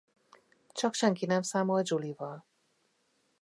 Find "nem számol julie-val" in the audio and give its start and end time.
1.25-2.45